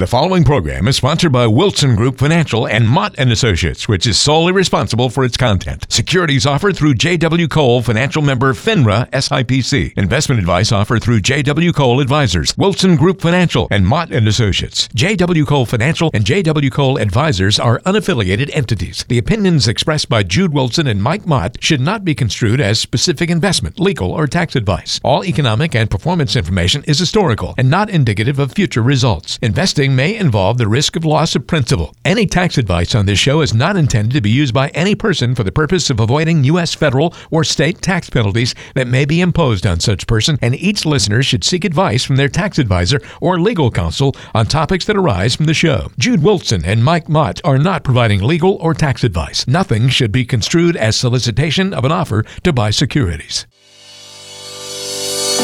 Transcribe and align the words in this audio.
The 0.00 0.06
following 0.06 0.44
program 0.44 0.88
is 0.88 0.96
sponsored 0.96 1.30
by 1.30 1.46
Wilson 1.46 1.94
Group 1.94 2.16
Financial 2.16 2.66
and 2.66 2.88
Mott 2.88 3.14
and 3.18 3.30
Associates, 3.30 3.86
which 3.86 4.06
is 4.06 4.18
solely 4.18 4.50
responsible 4.50 5.10
for 5.10 5.26
its 5.26 5.36
content. 5.36 5.84
Securities 5.90 6.46
offered 6.46 6.74
through 6.74 6.94
J.W. 6.94 7.48
Cole 7.48 7.82
Financial 7.82 8.22
Member 8.22 8.54
FINRA 8.54 9.10
SIPC. 9.10 9.92
Investment 9.98 10.38
advice 10.38 10.72
offered 10.72 11.02
through 11.02 11.20
J.W. 11.20 11.74
Cole 11.74 12.00
Advisors, 12.00 12.56
Wilson 12.56 12.96
Group 12.96 13.20
Financial, 13.20 13.68
and 13.70 13.86
Mott 13.86 14.10
and 14.10 14.26
Associates. 14.26 14.88
J.W. 14.94 15.44
Cole 15.44 15.66
Financial 15.66 16.10
and 16.14 16.24
J.W. 16.24 16.70
Cole 16.70 16.96
Advisors 16.96 17.58
are 17.58 17.80
unaffiliated 17.80 18.48
entities. 18.54 19.04
The 19.06 19.18
opinions 19.18 19.68
expressed 19.68 20.08
by 20.08 20.22
Jude 20.22 20.54
Wilson 20.54 20.86
and 20.86 21.02
Mike 21.02 21.26
Mott 21.26 21.62
should 21.62 21.82
not 21.82 22.06
be 22.06 22.14
construed 22.14 22.62
as 22.62 22.80
specific 22.80 23.28
investment, 23.28 23.78
legal, 23.78 24.12
or 24.12 24.26
tax 24.26 24.56
advice. 24.56 24.98
All 25.04 25.26
economic 25.26 25.74
and 25.74 25.90
performance 25.90 26.36
information 26.36 26.84
is 26.84 26.98
historical 26.98 27.54
and 27.58 27.68
not 27.68 27.90
indicative 27.90 28.38
of 28.38 28.52
future 28.52 28.82
results. 28.82 29.38
Investing 29.42 29.89
may 29.94 30.16
involve 30.16 30.58
the 30.58 30.68
risk 30.68 30.96
of 30.96 31.04
loss 31.04 31.34
of 31.34 31.46
principal. 31.46 31.94
Any 32.04 32.26
tax 32.26 32.58
advice 32.58 32.94
on 32.94 33.06
this 33.06 33.18
show 33.18 33.40
is 33.40 33.54
not 33.54 33.76
intended 33.76 34.14
to 34.14 34.20
be 34.20 34.30
used 34.30 34.54
by 34.54 34.68
any 34.68 34.94
person 34.94 35.34
for 35.34 35.44
the 35.44 35.52
purpose 35.52 35.90
of 35.90 36.00
avoiding 36.00 36.44
U.S. 36.44 36.74
federal 36.74 37.14
or 37.30 37.44
state 37.44 37.82
tax 37.82 38.08
penalties 38.08 38.54
that 38.74 38.86
may 38.86 39.04
be 39.04 39.20
imposed 39.20 39.66
on 39.66 39.80
such 39.80 40.06
person, 40.06 40.38
and 40.40 40.54
each 40.54 40.86
listener 40.86 41.22
should 41.22 41.44
seek 41.44 41.64
advice 41.64 42.04
from 42.04 42.16
their 42.16 42.28
tax 42.28 42.58
advisor 42.58 43.00
or 43.20 43.40
legal 43.40 43.70
counsel 43.70 44.14
on 44.34 44.46
topics 44.46 44.84
that 44.86 44.96
arise 44.96 45.36
from 45.36 45.46
the 45.46 45.54
show. 45.54 45.90
Jude 45.98 46.22
Wilson 46.22 46.64
and 46.64 46.84
Mike 46.84 47.08
Mott 47.08 47.40
are 47.44 47.58
not 47.58 47.84
providing 47.84 48.22
legal 48.22 48.54
or 48.60 48.74
tax 48.74 49.04
advice. 49.04 49.46
Nothing 49.46 49.88
should 49.88 50.12
be 50.12 50.24
construed 50.24 50.76
as 50.76 50.96
solicitation 50.96 51.74
of 51.74 51.84
an 51.84 51.92
offer 51.92 52.24
to 52.44 52.52
buy 52.52 52.70
securities. 52.70 53.46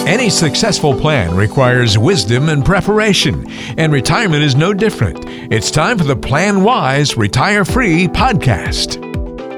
Any 0.07 0.31
successful 0.31 0.95
plan 0.95 1.35
requires 1.35 1.99
wisdom 1.99 2.49
and 2.49 2.65
preparation, 2.65 3.51
and 3.77 3.93
retirement 3.93 4.45
is 4.45 4.55
no 4.55 4.73
different. 4.73 5.25
It's 5.53 5.69
time 5.69 5.99
for 5.99 6.05
the 6.05 6.15
Plan 6.15 6.63
Wise 6.63 7.17
Retire 7.17 7.65
Free 7.65 8.07
podcast. 8.07 9.03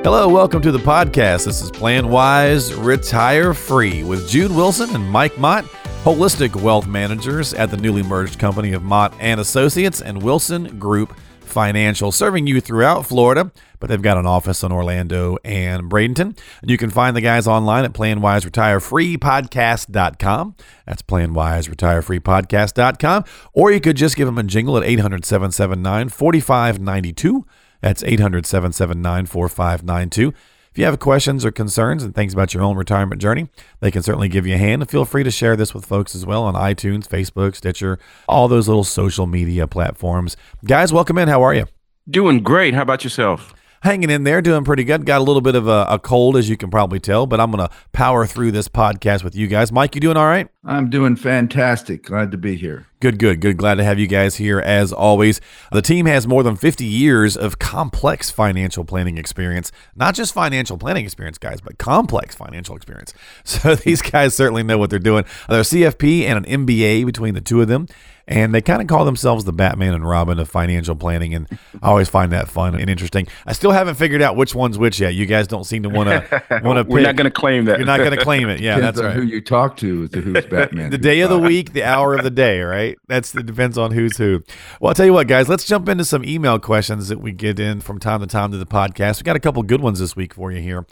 Hello, 0.02 0.26
welcome 0.26 0.62
to 0.62 0.72
the 0.72 0.78
podcast. 0.78 1.44
This 1.44 1.60
is 1.60 1.70
Plan 1.70 2.08
Wise 2.08 2.72
Retire 2.72 3.52
Free 3.52 4.02
with 4.04 4.26
Jude 4.26 4.50
Wilson 4.50 4.94
and 4.94 5.06
Mike 5.10 5.36
Mott, 5.36 5.66
holistic 6.02 6.56
wealth 6.56 6.86
managers 6.86 7.52
at 7.52 7.70
the 7.70 7.76
newly 7.76 8.02
merged 8.02 8.38
company 8.38 8.72
of 8.72 8.82
Mott 8.82 9.12
and 9.20 9.40
Associates 9.40 10.00
and 10.00 10.22
Wilson 10.22 10.78
Group 10.78 11.14
Financial, 11.48 12.12
serving 12.12 12.46
you 12.46 12.60
throughout 12.60 13.06
Florida, 13.06 13.50
but 13.80 13.88
they've 13.88 14.00
got 14.00 14.18
an 14.18 14.26
office 14.26 14.62
in 14.62 14.70
Orlando 14.72 15.36
and 15.44 15.90
Bradenton. 15.90 16.38
And 16.60 16.70
you 16.70 16.78
can 16.78 16.90
find 16.90 17.16
the 17.16 17.20
guys 17.20 17.46
online 17.46 17.84
at 17.84 17.92
planwiseretirefreepodcast.com. 17.92 20.54
That's 20.86 21.02
planwiseretirefreepodcast.com. 21.02 23.24
Or 23.52 23.70
you 23.72 23.80
could 23.80 23.96
just 23.96 24.16
give 24.16 24.26
them 24.26 24.38
a 24.38 24.42
jingle 24.42 24.76
at 24.76 24.82
800 24.84 25.24
779 25.24 26.08
4592. 26.08 27.46
That's 27.80 28.02
800 28.02 28.44
779 28.46 29.26
4592. 29.26 30.34
If 30.70 30.78
you 30.78 30.84
have 30.84 30.98
questions 30.98 31.44
or 31.44 31.50
concerns 31.50 32.02
and 32.02 32.14
things 32.14 32.32
about 32.32 32.54
your 32.54 32.62
own 32.62 32.76
retirement 32.76 33.20
journey, 33.20 33.48
they 33.80 33.90
can 33.90 34.02
certainly 34.02 34.28
give 34.28 34.46
you 34.46 34.54
a 34.54 34.58
hand. 34.58 34.82
And 34.82 34.90
feel 34.90 35.04
free 35.04 35.24
to 35.24 35.30
share 35.30 35.56
this 35.56 35.74
with 35.74 35.86
folks 35.86 36.14
as 36.14 36.24
well 36.24 36.44
on 36.44 36.54
iTunes, 36.54 37.08
Facebook, 37.08 37.56
Stitcher, 37.56 37.98
all 38.28 38.48
those 38.48 38.68
little 38.68 38.84
social 38.84 39.26
media 39.26 39.66
platforms. 39.66 40.36
Guys, 40.64 40.92
welcome 40.92 41.18
in. 41.18 41.28
How 41.28 41.42
are 41.42 41.54
you? 41.54 41.66
Doing 42.08 42.42
great. 42.42 42.74
How 42.74 42.82
about 42.82 43.04
yourself? 43.04 43.54
hanging 43.82 44.10
in 44.10 44.24
there, 44.24 44.42
doing 44.42 44.64
pretty 44.64 44.84
good. 44.84 45.06
Got 45.06 45.20
a 45.20 45.24
little 45.24 45.40
bit 45.40 45.54
of 45.54 45.68
a, 45.68 45.86
a 45.88 45.98
cold, 46.00 46.36
as 46.36 46.48
you 46.48 46.56
can 46.56 46.68
probably 46.68 46.98
tell, 46.98 47.26
but 47.26 47.40
I'm 47.40 47.52
going 47.52 47.66
to 47.66 47.74
power 47.92 48.26
through 48.26 48.50
this 48.50 48.68
podcast 48.68 49.22
with 49.22 49.36
you 49.36 49.46
guys. 49.46 49.70
Mike, 49.70 49.94
you 49.94 50.00
doing 50.00 50.16
all 50.16 50.26
right? 50.26 50.48
I'm 50.64 50.90
doing 50.90 51.14
fantastic. 51.14 52.04
Glad 52.04 52.32
to 52.32 52.38
be 52.38 52.56
here. 52.56 52.87
Good, 53.00 53.20
good, 53.20 53.40
good. 53.40 53.56
Glad 53.56 53.76
to 53.76 53.84
have 53.84 54.00
you 54.00 54.08
guys 54.08 54.36
here 54.36 54.58
as 54.58 54.92
always. 54.92 55.40
The 55.70 55.82
team 55.82 56.06
has 56.06 56.26
more 56.26 56.42
than 56.42 56.56
50 56.56 56.84
years 56.84 57.36
of 57.36 57.60
complex 57.60 58.28
financial 58.28 58.84
planning 58.84 59.18
experience. 59.18 59.70
Not 59.94 60.16
just 60.16 60.34
financial 60.34 60.76
planning 60.76 61.04
experience, 61.04 61.38
guys, 61.38 61.60
but 61.60 61.78
complex 61.78 62.34
financial 62.34 62.74
experience. 62.74 63.14
So 63.44 63.74
these 63.74 64.02
guys 64.02 64.34
certainly 64.34 64.62
know 64.62 64.78
what 64.78 64.90
they're 64.90 64.98
doing. 64.98 65.24
They're 65.48 65.60
a 65.60 65.62
CFP 65.62 66.22
and 66.22 66.44
an 66.44 66.66
MBA 66.66 67.06
between 67.06 67.34
the 67.34 67.40
two 67.40 67.60
of 67.60 67.68
them 67.68 67.86
and 68.28 68.54
they 68.54 68.60
kind 68.60 68.82
of 68.82 68.88
call 68.88 69.04
themselves 69.06 69.44
the 69.44 69.52
Batman 69.52 69.94
and 69.94 70.06
Robin 70.06 70.38
of 70.38 70.48
financial 70.48 70.94
planning, 70.94 71.34
and 71.34 71.48
I 71.82 71.88
always 71.88 72.10
find 72.10 72.30
that 72.32 72.48
fun 72.48 72.78
and 72.78 72.90
interesting. 72.90 73.26
I 73.46 73.54
still 73.54 73.70
haven't 73.72 73.94
figured 73.94 74.20
out 74.20 74.36
which 74.36 74.54
one's 74.54 74.78
which 74.78 75.00
yet. 75.00 75.14
You 75.14 75.24
guys 75.24 75.46
don't 75.46 75.64
seem 75.64 75.82
to 75.84 75.88
want 75.88 76.10
to 76.10 76.60
want 76.62 76.86
to. 76.86 76.92
We're 76.92 77.00
not 77.00 77.16
going 77.16 77.24
to 77.24 77.30
claim 77.30 77.64
that. 77.64 77.78
You're 77.78 77.86
not 77.86 77.98
going 77.98 78.10
to 78.10 78.22
claim 78.22 78.50
it. 78.50 78.60
Yeah, 78.60 78.76
Depends 78.76 78.98
that's 78.98 79.06
right. 79.06 79.16
Who 79.16 79.22
you 79.22 79.40
talk 79.40 79.78
to 79.78 80.08
to 80.08 80.20
who's 80.20 80.44
Batman? 80.44 80.90
the 80.90 80.98
day 80.98 81.20
of 81.20 81.30
the 81.30 81.38
week, 81.38 81.72
the 81.72 81.84
hour 81.84 82.14
of 82.14 82.22
the 82.22 82.30
day, 82.30 82.60
right? 82.60 82.87
That's 83.06 83.34
it 83.34 83.46
depends 83.46 83.78
on 83.78 83.92
who's 83.92 84.16
who. 84.16 84.42
Well, 84.80 84.88
I'll 84.88 84.94
tell 84.94 85.06
you 85.06 85.12
what, 85.12 85.28
guys. 85.28 85.48
Let's 85.48 85.66
jump 85.66 85.88
into 85.88 86.04
some 86.04 86.24
email 86.24 86.58
questions 86.58 87.08
that 87.08 87.20
we 87.20 87.32
get 87.32 87.58
in 87.58 87.80
from 87.80 87.98
time 87.98 88.20
to 88.20 88.26
time 88.26 88.50
to 88.52 88.58
the 88.58 88.66
podcast. 88.66 89.20
We 89.20 89.24
got 89.24 89.36
a 89.36 89.40
couple 89.40 89.62
good 89.62 89.80
ones 89.80 89.98
this 89.98 90.16
week 90.16 90.34
for 90.34 90.52
you 90.52 90.60
here. 90.60 90.86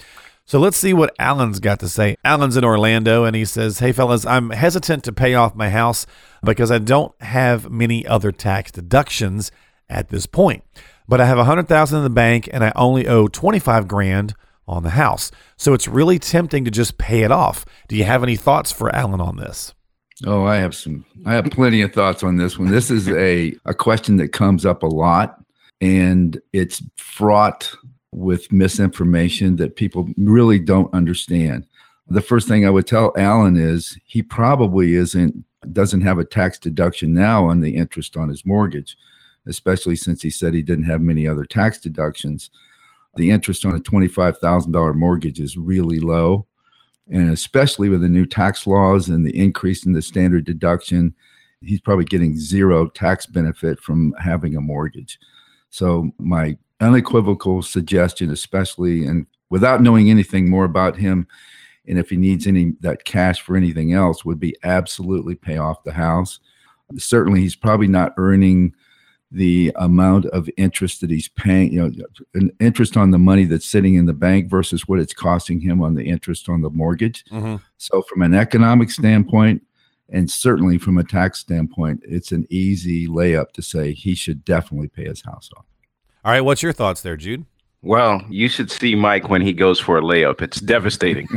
So 0.49 0.61
let's 0.61 0.77
see 0.77 0.95
what 0.95 1.15
Alan's 1.19 1.59
got 1.59 1.81
to 1.81 1.89
say. 1.89 2.17
Alan's 2.25 2.57
in 2.57 2.65
Orlando 2.65 3.25
and 3.25 3.34
he 3.34 3.45
says, 3.45 3.81
Hey, 3.81 3.91
fellas, 3.91 4.25
I'm 4.25 4.51
hesitant 4.51 5.03
to 5.05 5.12
pay 5.12 5.34
off 5.34 5.57
my 5.57 5.71
house 5.71 6.07
because 6.45 6.71
I 6.71 6.79
don't 6.79 7.12
have 7.21 7.69
many 7.69 8.07
other 8.07 8.31
tax 8.31 8.71
deductions 8.71 9.51
at 9.89 10.09
this 10.09 10.27
point. 10.27 10.63
But 11.09 11.21
I 11.21 11.27
have 11.27 11.39
100,000 11.39 11.99
in 11.99 12.05
the 12.05 12.11
bank 12.11 12.49
and 12.53 12.65
I 12.65 12.73
only 12.77 13.09
owe 13.09 13.27
25 13.27 13.89
grand 13.89 14.34
on 14.69 14.83
the 14.83 14.91
house. 14.91 15.31
So 15.57 15.75
it's 15.75 15.89
really 15.89 16.19
tempting 16.19 16.65
to 16.65 16.71
just 16.71 16.99
pay 16.99 17.23
it 17.23 17.33
off. 17.33 17.65
Do 17.89 17.97
you 17.97 18.05
have 18.05 18.23
any 18.23 18.37
thoughts 18.37 18.71
for 18.71 18.95
Alan 18.95 19.21
on 19.21 19.37
this? 19.37 19.75
Oh, 20.25 20.44
I 20.44 20.56
have 20.56 20.75
some 20.75 21.04
I 21.27 21.34
have 21.34 21.44
plenty 21.50 21.82
of 21.82 21.93
thoughts 21.93 22.22
on 22.22 22.37
this 22.37 22.59
one. 22.59 22.71
This 22.71 22.91
is 22.91 23.09
a 23.09 23.54
a 23.65 23.75
question 23.75 24.16
that 24.16 24.28
comes 24.28 24.65
up 24.65 24.82
a 24.82 24.87
lot 24.87 25.43
and 25.81 26.41
it's 26.53 26.82
fraught 26.97 27.75
with 28.12 28.50
misinformation 28.50 29.56
that 29.56 29.77
people 29.77 30.09
really 30.16 30.59
don't 30.59 30.93
understand. 30.94 31.66
The 32.09 32.22
first 32.22 32.49
thing 32.49 32.65
I 32.65 32.71
would 32.71 32.87
tell 32.87 33.12
Alan 33.16 33.56
is 33.56 33.99
he 34.06 34.22
probably 34.22 34.94
isn't 34.94 35.44
doesn't 35.72 36.03
have 36.03 36.19
a 36.19 36.25
tax 36.25 36.59
deduction 36.59 37.12
now 37.12 37.44
on 37.44 37.60
the 37.60 37.77
interest 37.77 38.16
on 38.16 38.28
his 38.28 38.47
mortgage, 38.47 38.97
especially 39.47 39.97
since 39.97 40.22
he 40.22 40.31
said 40.31 40.54
he 40.54 40.62
didn't 40.62 40.84
have 40.84 41.00
many 41.00 41.27
other 41.27 41.44
tax 41.44 41.78
deductions. 41.78 42.50
The 43.16 43.31
interest 43.31 43.65
on 43.65 43.75
a 43.75 43.81
$25,000 43.81 44.94
mortgage 44.94 45.41
is 45.41 45.56
really 45.56 45.98
low. 45.98 46.47
And 47.11 47.31
especially 47.31 47.89
with 47.89 48.00
the 48.00 48.09
new 48.09 48.27
tax 48.27 48.67
laws 48.67 49.09
and 49.09 49.25
the 49.25 49.39
increase 49.39 49.87
in 49.87 49.93
the 49.93 50.03
standard 50.03 50.44
deduction, 50.44 51.15
he's 51.61 51.81
probably 51.81 52.05
getting 52.05 52.37
zero 52.37 52.89
tax 52.89 53.27
benefit 53.27 53.81
from 53.81 54.12
having 54.19 54.56
a 54.56 54.61
mortgage. 54.61 55.19
So, 55.71 56.11
my 56.19 56.56
unequivocal 56.81 57.62
suggestion, 57.62 58.31
especially 58.31 59.06
and 59.06 59.27
without 59.50 59.83
knowing 59.83 60.11
anything 60.11 60.50
more 60.50 60.65
about 60.65 60.97
him, 60.97 61.27
and 61.89 61.99
if 61.99 62.11
he 62.11 62.16
needs 62.16 62.47
any 62.47 62.72
that 62.81 63.05
cash 63.05 63.41
for 63.41 63.56
anything 63.56 63.93
else, 63.93 64.25
would 64.25 64.41
be 64.41 64.56
absolutely 64.65 65.37
pay 65.37 65.56
off 65.56 65.84
the 65.84 65.93
house. 65.93 66.41
Certainly, 66.97 67.41
he's 67.41 67.56
probably 67.56 67.89
not 67.89 68.15
earning 68.16 68.75
the 69.31 69.73
amount 69.77 70.27
of 70.27 70.49
interest 70.57 71.01
that 71.01 71.11
he's 71.11 71.29
paying, 71.29 71.73
you 71.73 71.83
know, 71.83 71.91
an 72.35 72.51
interest 72.61 72.97
on 72.97 73.11
the 73.11 73.19
money 73.19 73.45
that's 73.45 73.67
sitting 73.67 73.95
in 73.95 74.07
the 74.07 74.13
bank 74.13 74.49
versus 74.49 74.87
what 74.87 75.01
it's 75.01 75.13
costing 75.13 75.61
him 75.61 75.83
on 75.83 75.95
the 75.95 76.09
interest 76.09 76.49
on 76.49 76.63
the 76.63 76.71
mortgage. 76.71 77.25
Mm-hmm. 77.33 77.57
So, 77.79 78.03
from 78.03 78.23
an 78.23 78.35
economic 78.35 78.91
standpoint, 78.91 79.63
and 80.09 80.31
certainly 80.31 80.79
from 80.79 80.99
a 80.99 81.05
tax 81.05 81.41
standpoint, 81.41 82.03
it's 82.05 82.31
an 82.31 82.47
easy 82.51 83.09
layup 83.09 83.53
to 83.53 83.63
say 83.63 83.93
he 83.93 84.15
should 84.15 84.45
definitely 84.45 84.89
pay 84.89 85.05
his 85.05 85.23
house 85.23 85.51
off. 85.57 85.67
All 86.25 86.33
right, 86.33 86.41
what's 86.41 86.63
your 86.63 86.73
thoughts 86.73 87.03
there, 87.03 87.17
Jude? 87.17 87.45
Well, 87.83 88.25
you 88.29 88.49
should 88.49 88.71
see 88.71 88.95
Mike 88.95 89.29
when 89.29 89.43
he 89.43 89.53
goes 89.53 89.79
for 89.79 89.99
a 89.99 90.03
layup. 90.03 90.41
It's 90.43 90.61
devastating. 90.61 91.29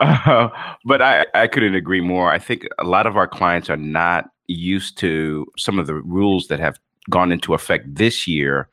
uh, 0.00 0.48
but 0.84 1.02
I, 1.02 1.26
I 1.34 1.46
couldn't 1.46 1.74
agree 1.74 2.00
more. 2.00 2.30
I 2.30 2.38
think 2.38 2.66
a 2.78 2.84
lot 2.84 3.06
of 3.06 3.16
our 3.16 3.28
clients 3.28 3.68
are 3.68 3.76
not 3.76 4.30
used 4.46 4.98
to 4.98 5.46
some 5.56 5.78
of 5.78 5.86
the 5.86 5.94
rules 5.94 6.48
that 6.48 6.60
have 6.60 6.78
gone 7.10 7.32
into 7.32 7.54
effect 7.54 7.94
this 7.94 8.26
year 8.26 8.68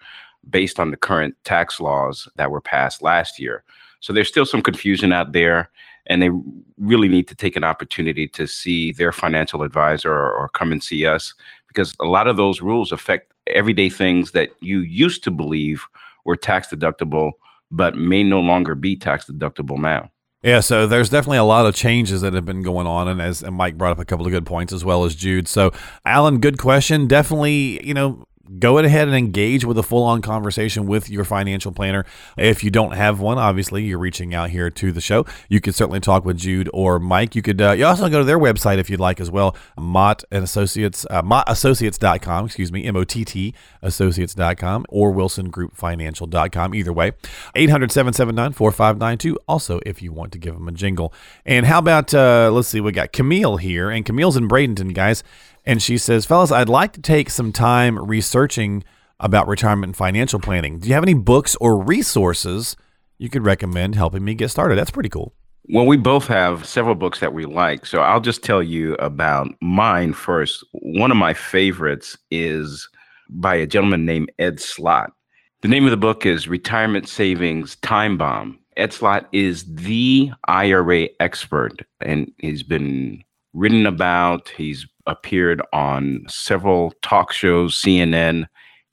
based 0.50 0.80
on 0.80 0.92
the 0.92 0.98
current 0.98 1.36
tax 1.44 1.80
laws 1.80 2.28
that 2.36 2.51
were 2.51 2.62
passed 2.62 3.01
last 3.01 3.40
year. 3.40 3.63
So 4.00 4.13
there's 4.13 4.28
still 4.28 4.45
some 4.45 4.63
confusion 4.63 5.13
out 5.13 5.31
there, 5.34 5.69
and 6.07 6.22
they 6.22 6.31
really 6.78 7.07
need 7.07 7.28
to 7.28 7.36
take 7.36 7.56
an 7.56 7.63
opportunity 7.63 8.28
to 8.30 8.48
see 8.48 8.92
their 8.92 9.12
financial 9.12 9.62
advisor 9.62 10.12
or, 10.12 10.34
or 10.34 10.50
come 10.50 10.72
and 10.72 10.84
see 10.84 11.06
us 11.06 11.34
because 11.68 11.95
a 12.00 12.06
lot 12.06 12.28
of 12.28 12.38
those 12.38 12.62
rules 12.62 12.92
affect 12.92 13.31
everyday 13.48 13.90
things 13.90 14.31
that 14.31 14.50
you 14.60 14.80
used 14.80 15.24
to 15.24 15.31
believe 15.31 15.86
were 16.25 16.36
tax 16.36 16.68
deductible, 16.68 17.31
but 17.69 17.95
may 17.95 18.24
no 18.24 18.40
longer 18.40 18.75
be 18.75 18.95
tax 18.95 19.25
deductible 19.25 19.78
now. 19.78 20.10
Yeah, 20.44 20.60
so 20.62 20.88
there's 20.88 21.10
definitely 21.10 21.38
a 21.38 21.44
lot 21.44 21.68
of 21.68 21.76
changes 21.76 22.22
that 22.22 22.34
have 22.34 22.46
been 22.46 22.64
going 22.64 22.88
on, 22.88 23.08
and 23.08 23.22
as 23.22 23.44
and 23.44 23.56
Mike 23.56 23.78
brought 23.78 23.92
up 23.92 24.00
a 24.00 24.06
couple 24.06 24.26
of 24.26 24.32
good 24.32 24.46
points 24.46 24.74
as 24.74 24.84
well 24.84 25.06
as 25.06 25.14
Jude. 25.14 25.48
So, 25.48 25.72
Alan, 26.04 26.40
good 26.40 26.58
question. 26.58 27.08
Definitely, 27.08 27.86
you 27.86 27.94
know, 27.94 28.26
go 28.60 28.78
ahead 28.78 29.08
and 29.08 29.16
engage 29.16 29.66
with 29.66 29.78
a 29.78 29.84
full 29.84 30.04
on 30.04 30.22
conversation 30.22 30.86
with 30.86 31.10
your 31.10 31.24
financial 31.24 31.72
planner. 31.72 32.06
If 32.38 32.64
you 32.64 32.72
don't 32.72 32.94
have 32.94 33.20
one, 33.20 33.38
obviously 33.38 33.84
you're 33.84 34.00
reaching 34.00 34.34
out 34.34 34.50
here 34.50 34.70
to 34.70 34.92
the 34.92 35.02
show. 35.02 35.26
You 35.50 35.62
could 35.62 35.76
certainly 35.76 36.00
talk 36.00 36.26
with 36.26 36.38
Jude 36.38 36.70
or 36.74 37.00
Mike. 37.00 37.36
You 37.36 37.42
could 37.42 37.62
uh, 37.62 37.72
you 37.72 37.86
also 37.86 38.10
go 38.10 38.20
to 38.20 38.26
their 38.26 38.40
website 38.40 38.78
if 38.78 38.90
you'd 38.90 39.00
like 39.00 39.20
as 39.20 39.32
well, 39.32 39.56
Mott 39.78 40.24
and 40.32 40.44
Associates, 40.44 41.06
uh, 41.10 41.22
mottassociates.com, 41.22 42.46
excuse 42.46 42.72
me, 42.72 42.86
M 42.86 42.96
O 42.96 43.04
T 43.04 43.26
T 43.26 43.54
associates.com 43.82 44.86
or 44.90 45.14
wilsongroupfinancial.com. 45.14 46.76
Either 46.76 46.94
way, 46.94 47.12
800 47.56 47.92
779 47.92 48.54
4592. 48.54 49.38
Also, 49.48 49.80
if 49.86 50.02
you 50.02 50.12
want 50.12 50.32
to 50.32 50.38
give 50.38 50.54
them 50.54 50.68
a 50.68 50.72
jingle. 50.72 51.14
And 51.46 51.66
how 51.66 51.80
about, 51.80 52.14
uh, 52.14 52.50
let's 52.52 52.68
see, 52.68 52.82
we 52.82 52.92
got 52.92 53.12
Camille 53.12 53.58
here, 53.58 53.90
and 53.90 54.06
Camille's 54.06 54.38
in 54.38 54.48
Bradenton, 54.48 54.94
guys. 54.94 55.24
And 55.66 55.81
she 55.81 55.98
says, 55.98 56.25
Fellas, 56.25 56.52
I'd 56.52 56.69
like 56.69 56.94
to 56.94 57.02
take 57.02 57.30
some 57.30 57.52
time 57.52 58.00
researching 58.00 58.84
about 59.19 59.48
retirement 59.48 59.90
and 59.90 59.96
financial 59.98 60.40
planning. 60.40 60.80
Do 60.80 60.88
you 60.88 60.96
have 60.96 61.04
any 61.04 61.13
books 61.13 61.56
or 61.62 61.81
resources 61.81 62.75
you 63.19 63.30
could 63.30 63.46
recommend 63.46 63.96
helping 63.96 64.24
me 64.24 64.34
get 64.34 64.50
started? 64.50 64.78
That's 64.78 64.92
pretty 64.92 65.10
cool. 65.10 65.34
Well, 65.69 65.86
we 65.86 65.98
both 65.98 66.25
have 66.28 66.66
several 66.66 66.96
books 66.96 67.19
that 67.19 67.34
we 67.34 67.46
like. 67.46 67.86
So 67.86 68.02
I'll 68.02 68.19
just 68.19 68.44
tell 68.44 68.63
you 68.63 68.96
about 68.96 69.48
mine 69.62 70.13
first. 70.13 70.66
One 70.72 71.12
of 71.12 71.18
my 71.18 71.34
favorites 71.34 72.18
is 72.31 72.90
by 73.30 73.56
a 73.56 73.68
gentleman 73.68 74.06
named 74.06 74.31
Ed 74.40 74.60
Slott. 74.60 75.14
The 75.62 75.68
name 75.68 75.86
of 75.86 75.92
the 75.92 75.98
book 75.98 76.25
is 76.25 76.48
Retirement 76.48 77.07
Savings 77.07 77.75
Time 77.78 78.18
Bomb. 78.18 78.57
Ed 78.78 78.92
Slott 78.92 79.28
is 79.31 79.64
the 79.75 80.31
IRA 80.48 81.10
expert, 81.19 81.86
and 82.00 82.31
he's 82.40 82.64
been 82.64 83.24
written 83.53 83.86
about. 83.86 84.50
He's 84.50 84.86
appeared 85.07 85.62
on 85.74 86.24
several 86.27 86.94
talk 87.01 87.31
shows, 87.33 87.75
CNN. 87.75 88.48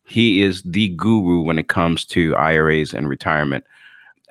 He 0.07 0.43
is 0.43 0.63
the 0.63 0.89
guru 0.91 1.43
when 1.43 1.59
it 1.59 1.69
comes 1.69 2.05
to 2.07 2.35
IRAs 2.37 2.95
and 2.95 3.09
retirement. 3.09 3.65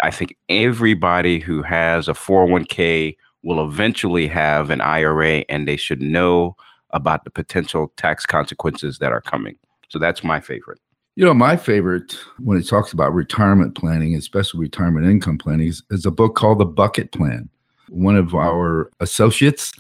I 0.02 0.12
think 0.12 0.36
everybody 0.50 1.40
who 1.40 1.62
has 1.64 2.08
a 2.08 2.14
401k 2.14 3.16
will 3.44 3.64
eventually 3.64 4.28
have 4.28 4.70
an 4.70 4.82
IRA 4.82 5.46
and 5.50 5.68
they 5.68 5.78
should 5.78 6.02
know 6.02 6.56
about 6.92 7.24
the 7.24 7.30
potential 7.30 7.92
tax 7.98 8.26
consequences 8.26 9.00
that 9.00 9.12
are 9.12 9.22
coming. 9.22 9.56
So 9.90 10.00
that's 10.00 10.24
my 10.24 10.40
favorite. 10.40 10.80
You 11.16 11.26
know, 11.26 11.34
my 11.34 11.58
favorite 11.58 12.16
when 12.40 12.58
it 12.60 12.68
talks 12.68 12.94
about 12.94 13.14
retirement 13.14 13.76
planning, 13.76 14.16
especially 14.16 14.60
retirement 14.60 15.08
income 15.08 15.38
planning, 15.38 15.68
is, 15.68 15.82
is 15.90 16.06
a 16.06 16.12
book 16.12 16.36
called 16.36 16.60
The 16.60 16.66
Bucket 16.66 17.12
Plan. 17.12 17.50
One 17.90 18.16
of 18.16 18.36
our 18.36 18.92
associates, 19.00 19.74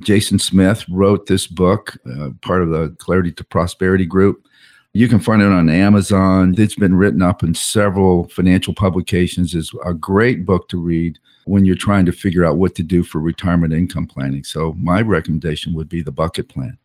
Jason 0.00 0.38
Smith, 0.38 0.84
wrote 0.88 1.26
this 1.26 1.46
book, 1.46 1.96
uh, 2.06 2.30
part 2.42 2.62
of 2.62 2.70
the 2.70 2.90
Clarity 2.98 3.32
to 3.32 3.44
Prosperity 3.44 4.06
group. 4.06 4.46
You 4.92 5.08
can 5.08 5.18
find 5.18 5.42
it 5.42 5.48
on 5.48 5.68
Amazon. 5.68 6.54
It's 6.56 6.76
been 6.76 6.94
written 6.94 7.22
up 7.22 7.42
in 7.42 7.54
several 7.54 8.28
financial 8.28 8.74
publications. 8.74 9.54
It's 9.54 9.72
a 9.84 9.94
great 9.94 10.44
book 10.44 10.68
to 10.68 10.78
read 10.78 11.18
when 11.46 11.64
you're 11.64 11.74
trying 11.74 12.06
to 12.06 12.12
figure 12.12 12.44
out 12.44 12.58
what 12.58 12.74
to 12.76 12.82
do 12.82 13.02
for 13.02 13.18
retirement 13.18 13.72
income 13.72 14.06
planning. 14.06 14.44
So 14.44 14.74
my 14.74 15.00
recommendation 15.00 15.74
would 15.74 15.88
be 15.88 16.02
the 16.02 16.12
bucket 16.12 16.48
plan. 16.48 16.78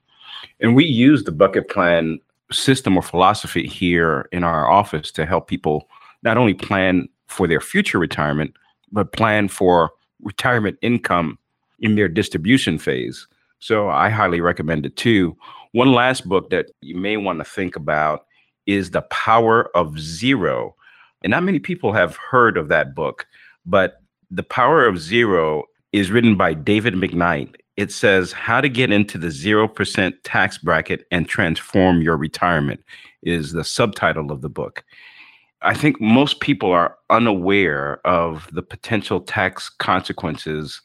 And 0.60 0.76
we 0.76 0.86
use 0.86 1.24
the 1.24 1.32
bucket 1.32 1.70
plan 1.70 2.20
system 2.52 2.98
or 2.98 3.04
philosophy 3.04 3.68
here 3.68 4.28
in 4.32 4.44
our 4.44 4.70
office 4.70 5.12
to 5.12 5.26
help 5.26 5.48
people 5.48 5.88
not 6.24 6.38
only 6.38 6.56
plan 6.56 7.08
for 7.28 7.48
their 7.48 7.62
future 7.62 8.00
retirement, 8.00 8.56
but 8.92 9.14
plan 9.14 9.48
for 9.48 9.92
retirement 10.22 10.78
income 10.82 11.38
in 11.82 11.96
their 11.96 12.08
distribution 12.08 12.78
phase. 12.78 13.28
So 13.60 13.90
I 13.90 14.10
highly 14.10 14.42
recommend 14.42 14.86
it 14.86 14.96
too. 14.96 15.36
One 15.74 15.92
last 15.92 16.28
book 16.28 16.50
that 16.50 16.72
you 16.82 16.96
may 16.96 17.18
want 17.18 17.40
to 17.40 17.46
think 17.46 17.76
about 17.76 18.26
is 18.66 18.92
The 18.92 19.02
Power 19.04 19.76
of 19.76 20.00
Zero. 20.00 20.76
And 21.24 21.32
not 21.32 21.44
many 21.44 21.60
people 21.60 21.92
have 21.94 22.16
heard 22.16 22.58
of 22.58 22.70
that 22.70 22.96
book, 22.96 23.28
but 23.66 24.02
The 24.32 24.44
Power 24.44 24.86
of 24.86 25.00
Zero 25.00 25.66
is 25.92 26.12
written 26.12 26.36
by 26.36 26.54
David 26.54 26.94
McKnight. 26.94 27.56
It 27.78 27.92
says 27.92 28.32
how 28.32 28.62
to 28.62 28.70
get 28.70 28.92
into 28.92 29.18
the 29.18 29.28
0% 29.28 30.14
tax 30.24 30.58
bracket 30.58 31.06
and 31.12 31.28
transform 31.28 32.02
your 32.02 32.18
retirement 32.18 32.84
is 33.24 33.52
the 33.54 33.64
subtitle 33.64 34.32
of 34.32 34.42
the 34.42 34.50
book. 34.50 34.84
I 35.62 35.74
think 35.74 36.00
most 36.00 36.40
people 36.40 36.72
are 36.72 36.98
unaware 37.10 38.06
of 38.06 38.50
the 38.54 38.62
potential 38.62 39.20
tax 39.20 39.70
consequences 39.70 40.82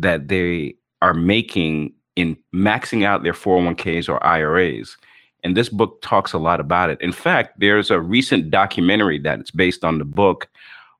that 0.00 0.28
they 0.28 0.74
are 1.02 1.14
making 1.14 1.92
in 2.16 2.36
maxing 2.54 3.04
out 3.04 3.22
their 3.22 3.32
401ks 3.32 4.08
or 4.08 4.22
IRAs. 4.24 4.96
And 5.42 5.56
this 5.56 5.68
book 5.68 6.02
talks 6.02 6.32
a 6.32 6.38
lot 6.38 6.60
about 6.60 6.90
it. 6.90 7.00
In 7.00 7.12
fact, 7.12 7.58
there's 7.58 7.90
a 7.90 8.00
recent 8.00 8.50
documentary 8.50 9.18
that's 9.18 9.50
based 9.50 9.84
on 9.84 9.98
the 9.98 10.04
book. 10.04 10.48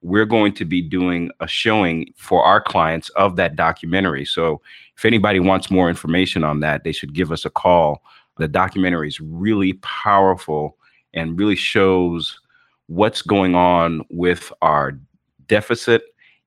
We're 0.02 0.25
going 0.25 0.55
to 0.55 0.64
be 0.64 0.81
doing 0.81 1.31
a 1.41 1.47
showing 1.47 2.12
for 2.17 2.43
our 2.43 2.61
clients 2.61 3.11
of 3.11 3.37
that 3.37 3.55
documentary. 3.55 4.25
So 4.25 4.62
if 4.97 5.05
anybody 5.05 5.41
wants 5.41 5.70
more 5.70 5.91
information 5.91 6.43
on 6.43 6.61
that, 6.61 6.85
they 6.85 6.93
should 6.93 7.12
give 7.12 7.32
us 7.32 7.44
a 7.44 7.50
call. 7.50 8.02
The 8.38 8.49
documentary 8.49 9.08
is 9.08 9.20
really 9.20 9.75
powerful 9.82 10.79
and 11.12 11.38
really 11.38 11.56
shows 11.56 12.41
what's 12.87 13.20
going 13.20 13.55
on 13.55 14.02
with 14.08 14.52
our 14.62 14.99
deficit 15.49 16.02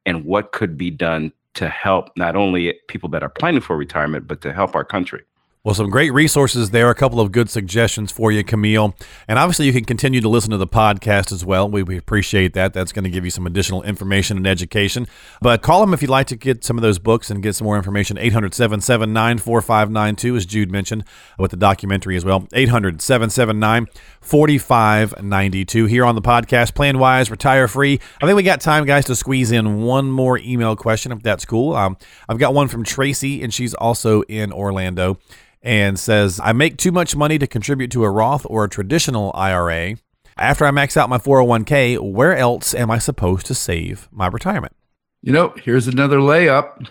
and 0.06 0.26
what 0.26 0.52
could 0.52 0.78
be 0.78 0.90
done 0.90 1.32
to 1.56 1.70
help 1.70 2.10
not 2.18 2.36
only 2.36 2.80
people 2.88 3.10
that 3.10 3.24
are 3.24 3.30
planning 3.30 3.62
for 3.62 3.78
retirement, 3.78 4.28
but 4.28 4.42
to 4.42 4.54
help 4.54 4.76
our 4.76 4.84
country. 4.84 5.24
Well, 5.66 5.74
some 5.74 5.90
great 5.90 6.12
resources 6.12 6.72
there. 6.72 6.90
A 6.90 6.96
couple 6.96 7.22
of 7.22 7.32
good 7.32 7.50
suggestions 7.50 8.12
for 8.12 8.34
you, 8.34 8.44
Camille. 8.44 8.94
And 9.30 9.40
obviously, 9.40 9.66
you 9.66 9.72
can 9.72 9.86
continue 9.86 10.20
to 10.20 10.28
listen 10.28 10.52
to 10.52 10.58
the 10.58 10.68
podcast 10.68 11.32
as 11.32 11.46
well. 11.46 11.70
We, 11.70 11.84
we 11.84 11.96
appreciate 11.96 12.52
that. 12.56 12.74
That's 12.74 12.92
going 12.92 13.06
to 13.06 13.10
give 13.10 13.24
you 13.24 13.32
some 13.32 13.48
additional 13.48 13.82
information 13.84 14.36
and 14.36 14.46
education. 14.46 15.08
But 15.40 15.62
call 15.62 15.80
them 15.80 15.94
if 15.94 16.02
you'd 16.02 16.12
like 16.12 16.28
to 16.28 16.36
get 16.36 16.66
some 16.66 16.78
of 16.78 16.82
those 16.82 17.00
books 17.00 17.32
and 17.32 17.42
get 17.42 17.56
some 17.56 17.64
more 17.64 17.78
information. 17.78 18.18
800 18.18 18.54
779 18.54 19.38
4592, 19.38 20.36
as 20.36 20.46
Jude 20.46 20.70
mentioned, 20.70 21.06
with 21.40 21.52
the 21.52 21.58
documentary 21.58 22.18
as 22.18 22.26
well. 22.26 22.46
800 22.52 23.02
779 23.02 23.88
4592. 24.20 25.86
Here 25.86 26.04
on 26.04 26.16
the 26.16 26.22
podcast, 26.22 26.76
Plan 26.76 27.00
Wise, 27.00 27.32
Retire 27.32 27.70
Free. 27.70 28.02
I 28.22 28.26
think 28.26 28.36
we 28.36 28.44
got 28.44 28.60
time, 28.60 28.84
guys, 28.84 29.06
to 29.06 29.16
squeeze 29.16 29.54
in 29.54 29.84
one 29.84 30.12
more 30.12 30.38
email 30.40 30.76
question, 30.76 31.14
if 31.14 31.24
that's 31.24 31.46
cool. 31.46 31.74
Um, 31.74 31.96
I've 32.28 32.38
got 32.38 32.54
one 32.54 32.68
from 32.68 32.84
Tracy, 32.84 33.42
and 33.42 33.54
she's 33.54 33.74
also 33.74 34.24
in 34.24 34.52
Orlando 34.52 35.20
and 35.64 35.98
says, 35.98 36.40
I 36.44 36.52
make 36.52 36.78
too 36.78 36.92
much 36.92 37.16
money 37.16 37.40
to 37.40 37.48
contribute 37.48 37.90
to 37.92 38.04
a 38.04 38.12
Roth 38.12 38.46
or 38.50 38.66
a 38.66 38.70
traditional 38.70 39.32
IRA. 39.34 39.96
After 40.38 40.66
I 40.66 40.72
max 40.72 40.98
out 40.98 41.10
my 41.10 41.18
401k, 41.18 42.00
where 42.00 42.36
else 42.36 42.76
am 42.76 42.92
I 42.92 42.98
supposed 42.98 43.46
to 43.46 43.56
save 43.56 44.10
my 44.12 44.28
retirement? 44.28 44.76
You 45.22 45.32
know, 45.32 45.54
here's 45.64 45.88
another 45.88 46.18
layup. 46.18 46.86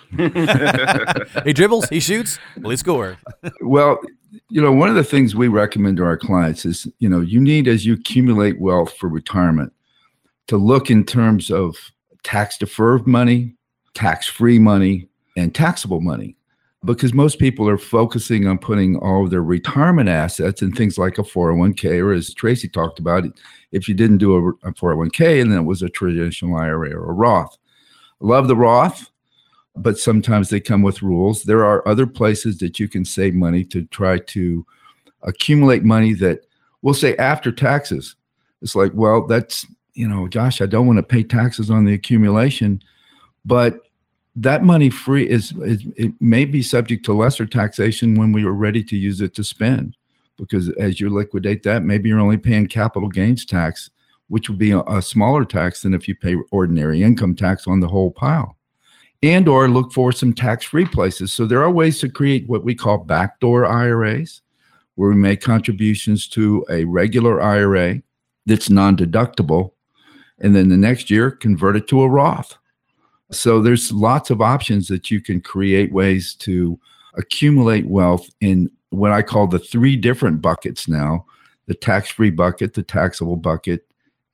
he 1.45 1.53
dribbles, 1.53 1.89
he 1.91 2.01
shoots, 2.01 2.39
well, 2.57 2.71
he 2.71 2.77
scores. 2.79 3.17
well, 3.61 4.01
you 4.49 4.63
know, 4.63 4.73
one 4.73 4.89
of 4.89 4.95
the 4.95 5.05
things 5.05 5.35
we 5.35 5.49
recommend 5.49 5.99
to 5.99 6.05
our 6.05 6.17
clients 6.17 6.65
is, 6.65 6.87
you 6.99 7.11
know, 7.11 7.21
you 7.21 7.41
need 7.41 7.69
as 7.69 7.85
you 7.85 7.93
accumulate 7.93 8.59
wealth 8.59 8.95
for 8.97 9.09
retirement 9.09 9.75
to 10.47 10.57
look 10.57 10.91
in 10.91 11.05
terms 11.05 11.51
of 11.51 11.77
tax 12.23 12.57
deferred 12.57 13.07
money, 13.07 13.55
tax 13.93 14.27
free 14.27 14.59
money, 14.59 15.09
and 15.37 15.55
taxable 15.55 16.01
money 16.01 16.37
because 16.85 17.15
most 17.15 17.39
people 17.39 17.69
are 17.69 17.79
focusing 17.79 18.47
on 18.47 18.59
putting 18.59 18.97
all 18.97 19.25
of 19.25 19.31
their 19.31 19.43
retirement 19.43 20.09
assets 20.09 20.63
in 20.63 20.73
things 20.73 20.99
like 20.99 21.19
a 21.19 21.23
401k, 21.23 22.03
or 22.03 22.13
as 22.13 22.35
Tracy 22.35 22.69
talked 22.69 22.99
about, 22.99 23.25
if 23.71 23.89
you 23.89 23.95
didn't 23.95 24.19
do 24.19 24.35
a, 24.35 24.69
a 24.69 24.73
401k 24.73 25.41
and 25.41 25.53
then 25.53 25.61
it 25.61 25.65
was 25.65 25.83
a 25.83 25.89
traditional 25.89 26.57
IRA 26.57 26.91
or 26.91 27.11
a 27.11 27.15
Roth. 27.15 27.57
Love 28.21 28.49
the 28.49 28.57
Roth, 28.57 29.11
but 29.77 29.99
sometimes 29.99 30.49
they 30.49 30.61
come 30.61 30.83
with 30.83 31.03
rules. 31.03 31.45
There 31.45 31.65
are 31.65 31.87
other 31.87 32.07
places 32.07 32.59
that 32.59 32.81
you 32.81 32.89
can 32.89 33.05
save 33.05 33.35
money 33.35 33.65
to 33.67 33.85
try 33.87 34.19
to 34.19 34.67
accumulate 35.23 35.85
money 35.85 36.15
that 36.15 36.47
we'll 36.83 36.95
say 36.95 37.17
after 37.17 37.53
taxes. 37.53 38.17
It's 38.61 38.75
like, 38.75 38.93
well, 38.95 39.27
that's, 39.27 39.67
you 39.95 40.09
know, 40.09 40.27
Josh, 40.27 40.61
I 40.61 40.67
don't 40.67 40.87
want 40.87 40.99
to 40.99 41.03
pay 41.03 41.23
taxes 41.23 41.71
on 41.71 41.85
the 41.85 41.95
accumulation, 41.95 42.83
but 43.45 43.82
that 44.35 44.65
money 44.65 44.89
free 44.91 45.29
is, 45.29 45.53
is, 45.59 45.85
it 45.97 46.13
may 46.21 46.45
be 46.45 46.63
subject 46.63 47.05
to 47.05 47.13
lesser 47.13 47.47
taxation 47.47 48.15
when 48.15 48.33
we 48.33 48.45
are 48.45 48.53
ready 48.53 48.83
to 48.85 48.97
use 48.97 49.21
it 49.21 49.35
to 49.35 49.45
spend 49.45 49.97
because 50.39 50.71
as 50.71 51.01
you 51.01 51.11
liquidate 51.11 51.63
that 51.63 51.83
maybe 51.83 52.09
you're 52.09 52.21
only 52.21 52.39
paying 52.39 52.67
capital 52.67 53.09
gains 53.09 53.45
tax 53.45 53.91
which 54.33 54.49
would 54.49 54.57
be 54.57 54.71
a, 54.71 54.81
a 54.85 55.03
smaller 55.03 55.45
tax 55.45 55.83
than 55.83 55.93
if 55.93 56.09
you 56.09 56.15
pay 56.15 56.35
ordinary 56.51 57.03
income 57.03 57.37
tax 57.37 57.67
on 57.67 57.81
the 57.81 57.87
whole 57.89 58.11
pile. 58.11 58.57
And 59.23 59.47
or 59.47 59.69
look 59.69 59.93
for 59.93 60.11
some 60.11 60.33
tax-free 60.33 60.87
places. 60.87 61.35
So 61.35 61.45
there 61.45 61.63
are 61.63 61.71
ways 61.71 62.01
to 62.01 62.09
create 62.09 62.49
what 62.49 62.65
we 62.65 62.75
call 62.75 62.97
backdoor 62.97 63.67
iras 63.67 64.41
where 64.95 65.11
we 65.11 65.17
make 65.17 65.43
contributions 65.43 66.27
to 66.29 66.65
a 66.71 66.85
regular 66.85 67.43
ira 67.43 68.01
that's 68.47 68.71
non-deductible 68.71 69.73
and 70.39 70.57
then 70.57 70.71
the 70.71 70.79
next 70.79 71.11
year 71.11 71.31
convert 71.31 71.77
it 71.77 71.87
to 71.89 72.01
a 72.01 72.09
roth 72.09 72.57
so 73.33 73.61
there's 73.61 73.93
lots 73.93 74.31
of 74.31 74.41
options 74.41 74.89
that 74.89 75.11
you 75.11 75.21
can 75.21 75.41
create 75.41 75.93
ways 75.93 76.35
to 76.37 76.79
accumulate 77.15 77.87
wealth 77.87 78.29
in 78.41 78.71
what 78.91 79.11
I 79.11 79.23
call 79.23 79.47
the 79.47 79.59
three 79.59 79.97
different 79.97 80.41
buckets 80.41 80.89
now 80.89 81.25
the 81.67 81.75
tax 81.75 82.11
free 82.11 82.31
bucket, 82.31 82.75
the 82.75 82.83
taxable 82.83 83.37
bucket, 83.37 83.87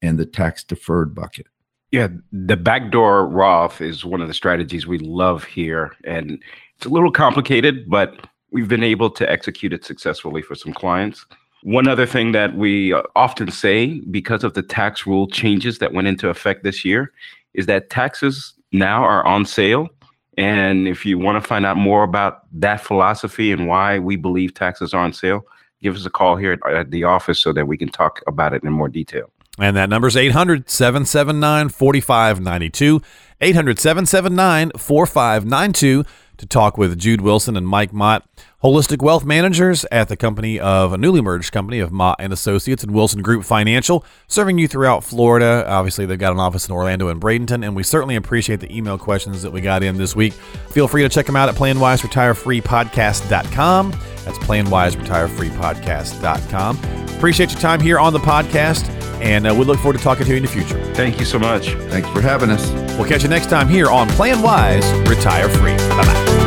and 0.03 0.19
the 0.19 0.27
tax 0.27 0.65
deferred 0.65 1.15
bucket. 1.15 1.47
Yeah, 1.91 2.09
the 2.33 2.57
backdoor 2.57 3.27
Roth 3.27 3.81
is 3.81 4.05
one 4.05 4.21
of 4.21 4.29
the 4.29 4.35
strategies 4.35 4.87
we 4.87 4.99
love 4.99 5.45
here. 5.45 5.95
And 6.05 6.43
it's 6.77 6.87
a 6.87 6.91
little 6.91 7.13
complicated, 7.13 7.89
but 7.89 8.27
we've 8.51 8.69
been 8.69 8.83
able 8.83 9.11
to 9.11 9.31
execute 9.31 9.73
it 9.73 9.85
successfully 9.85 10.43
for 10.43 10.55
some 10.55 10.73
clients. 10.73 11.27
One 11.63 11.89
other 11.89 12.07
thing 12.07 12.33
that 12.33 12.57
we 12.57 12.93
uh, 12.93 13.03
often 13.17 13.51
say 13.51 14.01
because 14.11 14.45
of 14.45 14.55
the 14.55 14.63
tax 14.63 15.07
rule 15.07 15.27
changes 15.27 15.79
that 15.79 15.93
went 15.93 16.09
into 16.09 16.29
effect 16.29 16.63
this 16.63 16.85
year 16.85 17.13
is 17.55 17.67
that 17.67 17.91
taxes 17.91 18.55
now 18.73 19.03
are 19.03 19.27
on 19.27 19.45
sale. 19.45 19.89
And 20.37 20.87
if 20.87 21.05
you 21.05 21.19
want 21.19 21.43
to 21.43 21.47
find 21.47 21.67
out 21.67 21.77
more 21.77 22.05
about 22.05 22.43
that 22.61 22.81
philosophy 22.81 23.51
and 23.51 23.67
why 23.67 23.99
we 23.99 24.17
believe 24.17 24.55
taxes 24.55 24.95
are 24.95 25.03
on 25.03 25.13
sale, 25.13 25.45
give 25.83 25.97
us 25.97 26.07
a 26.07 26.11
call 26.11 26.37
here 26.37 26.59
at, 26.69 26.91
the 26.91 27.05
office 27.05 27.41
so 27.41 27.53
that 27.53 27.67
we 27.67 27.77
can 27.77 27.89
talk 27.89 28.23
about 28.27 28.55
it 28.55 28.63
in 28.63 28.73
more 28.73 28.89
detail. 28.89 29.31
And 29.59 29.77
that 29.77 29.89
number 29.89 30.07
is 30.07 30.17
800 30.17 30.71
779 30.71 31.71
4592. 31.71 33.03
800 33.41 33.79
779 33.79 34.71
4592 34.79 36.05
to 36.39 36.47
talk 36.47 36.79
with 36.79 36.99
Jude 36.99 37.21
Wilson 37.21 37.57
and 37.57 37.69
Mike 37.69 37.93
Mott, 37.93 38.27
holistic 38.63 39.03
wealth 39.03 39.25
managers 39.25 39.85
at 39.93 40.09
the 40.09 40.17
company 40.17 40.59
of 40.59 40.93
a 40.93 40.99
newly 40.99 41.21
merged 41.21 41.53
company 41.53 41.79
of 41.81 41.93
Mott 41.93 42.17
and 42.19 42.33
Associates 42.33 42.83
and 42.83 42.93
Wilson 42.93 43.23
Group 43.23 43.45
Financial, 43.45 44.05
serving 44.27 44.59
you 44.59 44.67
throughout 44.67 45.05
Florida. 45.05 45.65
Obviously, 45.69 46.07
they've 46.07 46.19
got 46.19 46.33
an 46.33 46.41
office 46.41 46.67
in 46.67 46.75
Orlando 46.75 47.09
and 47.09 47.21
Bradenton, 47.21 47.63
and 47.65 47.77
we 47.77 47.83
certainly 47.83 48.17
appreciate 48.17 48.61
the 48.61 48.75
email 48.75 48.97
questions 48.99 49.43
that 49.43 49.51
we 49.51 49.61
got 49.61 49.83
in 49.83 49.99
this 49.99 50.17
week. 50.17 50.33
Feel 50.33 50.89
free 50.89 51.03
to 51.03 51.09
check 51.09 51.27
them 51.27 51.37
out 51.37 51.49
at 51.49 51.55
planwiseretirefreepodcast.com. 51.57 53.91
That's 54.25 54.39
planwiseretirefreepodcast.com. 54.39 56.79
Appreciate 57.17 57.53
your 57.53 57.61
time 57.61 57.81
here 57.81 57.99
on 57.99 58.13
the 58.13 58.21
podcast, 58.21 58.98
and 59.21 59.47
uh, 59.47 59.55
we 59.55 59.65
look 59.65 59.79
forward 59.79 59.99
to 59.99 60.03
talking 60.03 60.25
to 60.25 60.31
you 60.31 60.37
in 60.37 60.43
the 60.43 60.49
future. 60.49 60.83
Thank 60.95 61.19
you 61.19 61.25
so 61.25 61.39
much. 61.39 61.71
Thanks 61.91 62.09
for 62.11 62.21
having 62.21 62.51
us. 62.51 62.71
We'll 62.97 63.09
catch 63.09 63.23
you 63.23 63.29
next 63.29 63.49
time 63.51 63.69
here 63.69 63.89
on 63.89 64.09
Plan 64.11 64.43
Wise 64.43 64.91
Retire 65.09 65.49
Free. 65.49 65.77
Bye 65.77 66.05
bye. 66.05 66.39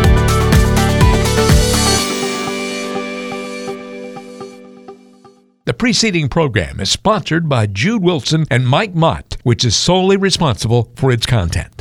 The 5.65 5.75
preceding 5.75 6.27
program 6.27 6.79
is 6.79 6.89
sponsored 6.89 7.47
by 7.47 7.67
Jude 7.67 8.01
Wilson 8.01 8.45
and 8.49 8.67
Mike 8.67 8.95
Mott, 8.95 9.37
which 9.43 9.63
is 9.63 9.75
solely 9.75 10.17
responsible 10.17 10.91
for 10.95 11.11
its 11.11 11.25
content. 11.25 11.71